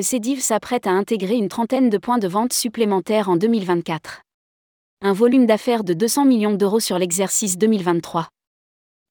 [0.00, 4.22] le CEDIV s'apprête à intégrer une trentaine de points de vente supplémentaires en 2024.
[5.02, 8.30] Un volume d'affaires de 200 millions d'euros sur l'exercice 2023.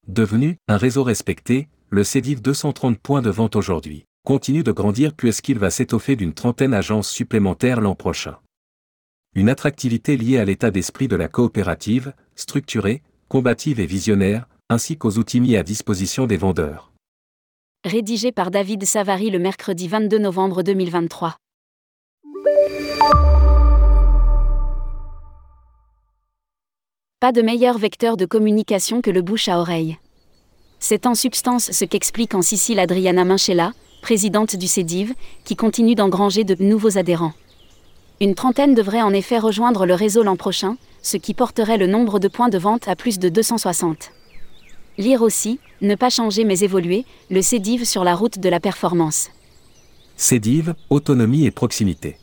[0.07, 5.59] Devenu un réseau respecté, le CEDIV 230 points de vente aujourd'hui continue de grandir puisqu'il
[5.59, 8.39] va s'étoffer d'une trentaine d'agences supplémentaires l'an prochain.
[9.35, 15.19] Une attractivité liée à l'état d'esprit de la coopérative, structurée, combative et visionnaire, ainsi qu'aux
[15.19, 16.88] outils mis à disposition des vendeurs.
[17.85, 21.37] Rédigé par David Savary le mercredi 22 novembre 2023.
[27.21, 29.97] Pas de meilleur vecteur de communication que le bouche à oreille.
[30.79, 35.13] C'est en substance ce qu'explique en Sicile Adriana Minchella, présidente du CEDIV,
[35.45, 37.33] qui continue d'engranger de nouveaux adhérents.
[38.19, 42.19] Une trentaine devrait en effet rejoindre le réseau l'an prochain, ce qui porterait le nombre
[42.19, 44.11] de points de vente à plus de 260.
[44.99, 49.29] Lire aussi, ne pas changer mais évoluer, le CEDIV sur la route de la performance.
[50.17, 52.17] CEDIV, autonomie et proximité.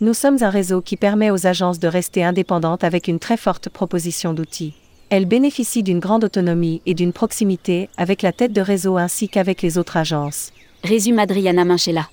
[0.00, 3.68] Nous sommes un réseau qui permet aux agences de rester indépendantes avec une très forte
[3.68, 4.72] proposition d'outils.
[5.10, 9.60] Elles bénéficient d'une grande autonomie et d'une proximité avec la tête de réseau ainsi qu'avec
[9.60, 10.52] les autres agences.
[10.84, 12.08] Résume Adriana Minchella.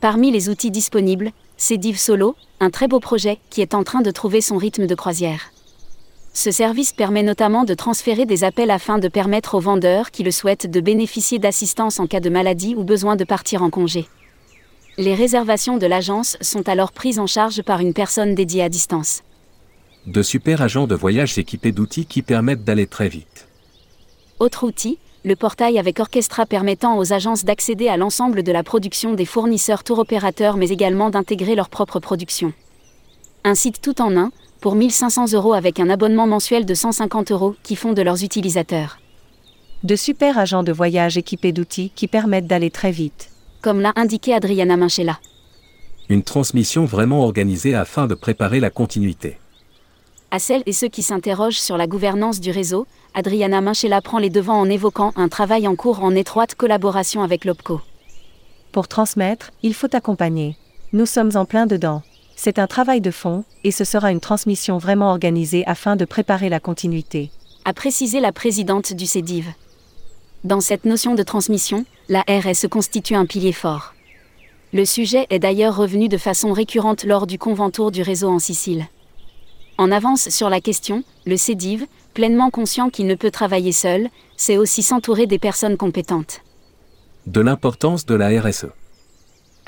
[0.00, 4.10] Parmi les outils disponibles, CEDIV Solo, un très beau projet qui est en train de
[4.10, 5.52] trouver son rythme de croisière.
[6.40, 10.30] Ce service permet notamment de transférer des appels afin de permettre aux vendeurs qui le
[10.30, 14.06] souhaitent de bénéficier d'assistance en cas de maladie ou besoin de partir en congé.
[14.98, 19.22] Les réservations de l'agence sont alors prises en charge par une personne dédiée à distance.
[20.06, 23.48] De super agents de voyage équipés d'outils qui permettent d'aller très vite.
[24.38, 29.14] Autre outil, le portail avec Orchestra permettant aux agences d'accéder à l'ensemble de la production
[29.14, 32.52] des fournisseurs tour opérateurs mais également d'intégrer leur propre production.
[33.42, 34.30] Un site tout en un,
[34.60, 38.98] pour 1500 euros avec un abonnement mensuel de 150 euros qui font de leurs utilisateurs.
[39.84, 43.30] De super agents de voyage équipés d'outils qui permettent d'aller très vite.
[43.62, 45.20] Comme l'a indiqué Adriana Minchella.
[46.08, 49.38] Une transmission vraiment organisée afin de préparer la continuité.
[50.30, 54.30] À celles et ceux qui s'interrogent sur la gouvernance du réseau, Adriana Minchella prend les
[54.30, 57.80] devants en évoquant un travail en cours en étroite collaboration avec l'OPCO.
[58.72, 60.56] Pour transmettre, il faut accompagner.
[60.92, 62.02] Nous sommes en plein dedans.
[62.40, 66.48] C'est un travail de fond, et ce sera une transmission vraiment organisée afin de préparer
[66.48, 67.32] la continuité.
[67.64, 69.48] A précisé la présidente du CEDIV.
[70.44, 73.92] Dans cette notion de transmission, la RSE constitue un pilier fort.
[74.72, 78.86] Le sujet est d'ailleurs revenu de façon récurrente lors du conventour du réseau en Sicile.
[79.76, 84.58] En avance sur la question, le CEDIV, pleinement conscient qu'il ne peut travailler seul, c'est
[84.58, 86.42] aussi s'entourer des personnes compétentes.
[87.26, 88.66] De l'importance de la RSE.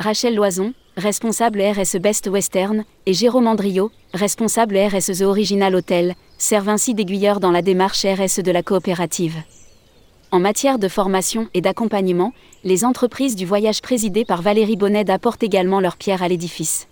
[0.03, 6.71] Rachel Loison, responsable RSE Best Western, et Jérôme Andrio, responsable RSE The Original Hotel, servent
[6.71, 9.37] ainsi d'aiguilleurs dans la démarche RSE de la coopérative.
[10.31, 12.33] En matière de formation et d'accompagnement,
[12.65, 16.89] les entreprises du voyage présidées par Valérie Bonnet apportent également leur pierre à l'édifice.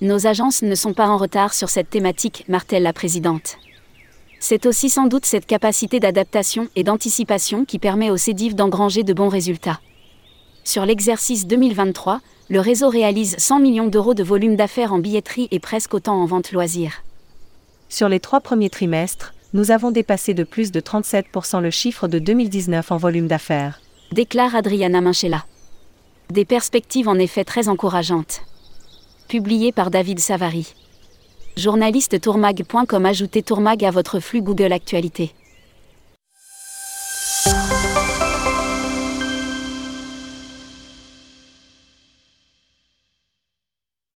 [0.00, 3.56] Nos agences ne sont pas en retard sur cette thématique, martèle la présidente.
[4.38, 9.12] C'est aussi sans doute cette capacité d'adaptation et d'anticipation qui permet au CEDIV d'engranger de
[9.12, 9.80] bons résultats.
[10.64, 15.60] Sur l'exercice 2023, le réseau réalise 100 millions d'euros de volume d'affaires en billetterie et
[15.60, 17.02] presque autant en vente loisirs.
[17.88, 22.18] Sur les trois premiers trimestres, nous avons dépassé de plus de 37% le chiffre de
[22.18, 23.80] 2019 en volume d'affaires.
[24.12, 25.44] Déclare Adriana Minchella.
[26.30, 28.42] Des perspectives en effet très encourageantes
[29.30, 30.74] publié par David Savary.
[31.56, 35.32] Journaliste tourmag.com Ajoutez Tourmag à votre flux Google Actualité.